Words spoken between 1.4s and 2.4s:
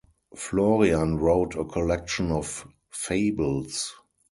a collection